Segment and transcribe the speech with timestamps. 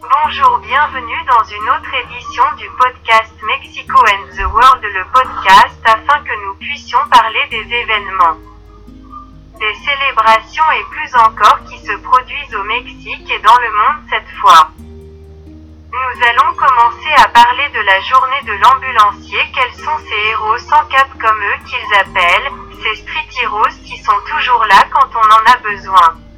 [0.00, 6.24] Bonjour, bienvenue dans une autre édition du podcast Mexico and the World, le podcast afin
[6.24, 8.38] que nous puissions parler des événements,
[9.58, 14.30] des célébrations et plus encore qui se produisent au Mexique et dans le monde cette
[14.40, 14.70] fois.
[15.92, 20.84] Nous allons commencer à parler de la journée de l'ambulancier, quels sont ces héros sans
[20.86, 25.52] cap comme eux qu'ils appellent, ces street heroes qui sont toujours là quand on en
[25.52, 26.29] a besoin.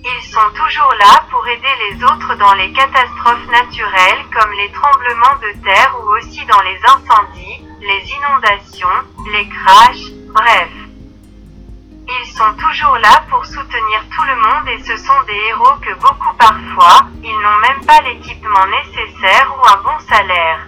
[0.00, 5.36] Ils sont toujours là pour aider les autres dans les catastrophes naturelles comme les tremblements
[5.42, 8.98] de terre ou aussi dans les incendies, les inondations,
[9.32, 10.70] les crashs, bref.
[12.06, 15.94] Ils sont toujours là pour soutenir tout le monde et ce sont des héros que
[15.94, 20.67] beaucoup parfois, ils n'ont même pas l'équipement nécessaire ou un bon salaire.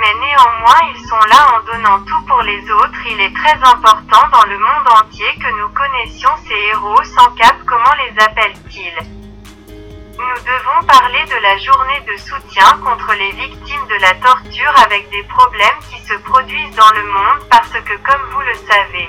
[0.00, 3.06] Mais néanmoins ils sont là en donnant tout pour les autres.
[3.06, 7.56] Il est très important dans le monde entier que nous connaissions ces héros sans cap.
[7.66, 9.18] Comment les appellent-ils?
[9.66, 15.10] Nous devons parler de la journée de soutien contre les victimes de la torture avec
[15.10, 19.08] des problèmes qui se produisent dans le monde parce que comme vous le savez,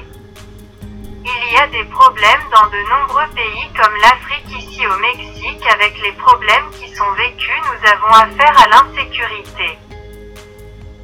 [1.26, 6.00] il y a des problèmes dans de nombreux pays comme l'Afrique ici au Mexique avec
[6.02, 7.62] les problèmes qui sont vécus.
[7.66, 9.78] Nous avons affaire à l'insécurité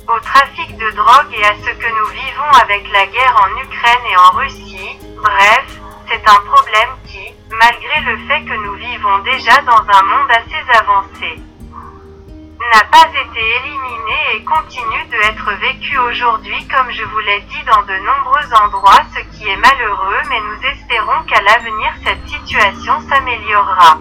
[0.07, 4.05] au trafic de drogue et à ce que nous vivons avec la guerre en Ukraine
[4.11, 5.65] et en Russie, bref,
[6.07, 10.77] c'est un problème qui, malgré le fait que nous vivons déjà dans un monde assez
[10.77, 11.41] avancé,
[12.73, 17.63] n'a pas été éliminé et continue de être vécu aujourd'hui comme je vous l'ai dit
[17.65, 23.01] dans de nombreux endroits ce qui est malheureux mais nous espérons qu'à l'avenir cette situation
[23.07, 23.99] s'améliorera.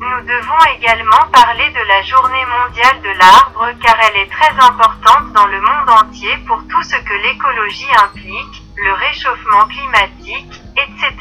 [0.00, 5.32] Nous devons également parler de la journée mondiale de l'arbre car elle est très importante
[5.32, 11.12] dans le monde entier pour tout ce que l'écologie implique, le réchauffement climatique, etc.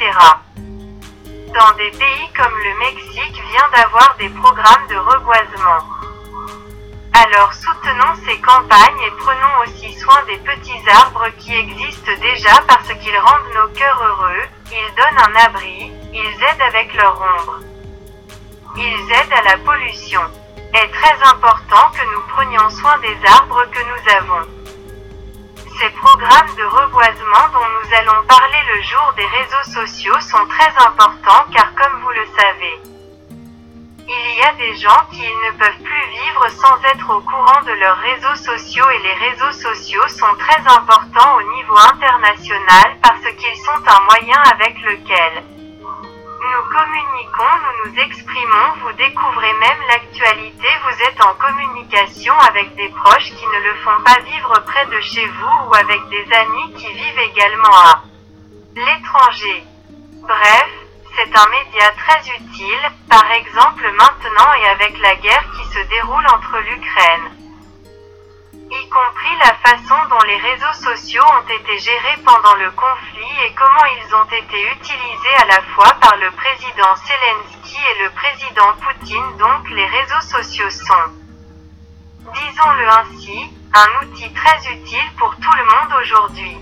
[0.55, 5.81] Dans des pays comme le Mexique vient d'avoir des programmes de reboisement.
[7.13, 12.93] Alors soutenons ces campagnes et prenons aussi soin des petits arbres qui existent déjà parce
[12.93, 17.59] qu'ils rendent nos cœurs heureux, ils donnent un abri, ils aident avec leur ombre.
[18.79, 20.21] Ils aident à la pollution.
[20.71, 24.47] Est très important que nous prenions soin des arbres que nous avons.
[25.79, 30.69] Ces programmes de reboisement dont nous allons parler le jour des réseaux sociaux sont très
[30.85, 32.79] importants car comme vous le savez,
[34.07, 37.71] il y a des gens qui ne peuvent plus vivre sans être au courant de
[37.71, 43.57] leurs réseaux sociaux et les réseaux sociaux sont très importants au niveau international parce qu'ils
[43.57, 45.56] sont un moyen avec lequel
[46.47, 52.89] nous communiquons, nous nous exprimons, vous découvrez même l'actualité, vous êtes en communication avec des
[52.89, 56.73] proches qui ne le font pas vivre près de chez vous ou avec des amis
[56.75, 58.01] qui vivent également à
[58.75, 59.63] l'étranger.
[60.21, 60.69] Bref,
[61.15, 66.25] c'est un média très utile, par exemple maintenant et avec la guerre qui se déroule
[66.27, 67.36] entre l'Ukraine
[69.47, 74.13] la façon dont les réseaux sociaux ont été gérés pendant le conflit et comment ils
[74.13, 79.37] ont été utilisés à la fois par le président Zelensky et le président Poutine.
[79.37, 81.07] Donc les réseaux sociaux sont,
[82.33, 86.57] disons-le ainsi, un outil très utile pour tout le monde aujourd'hui.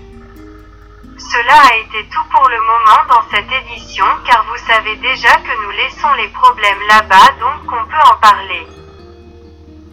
[1.18, 5.62] Cela a été tout pour le moment dans cette édition car vous savez déjà que
[5.64, 8.85] nous laissons les problèmes là-bas donc on peut en parler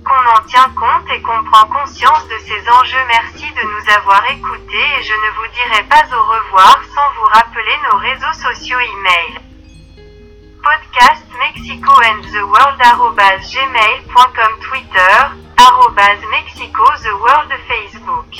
[0.04, 3.06] qu'on en tient compte et qu'on prend conscience de ces enjeux.
[3.08, 7.28] Merci de nous avoir écoutés et je ne vous dirai pas au revoir sans vous
[7.32, 9.40] rappeler nos réseaux sociaux email.
[10.64, 15.16] Podcast Mexico and the World gmail.com Twitter
[16.32, 18.32] Mexico the World Facebook.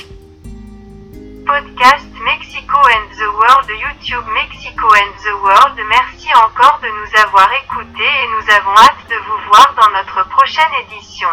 [1.46, 7.48] Podcast Mexico and the World YouTube Mexico and the World Merci encore de nous avoir
[7.64, 11.28] écoutés et nous avons hâte de vous voir dans notre prochaine édition.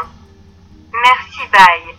[1.01, 1.91] Merci, bye.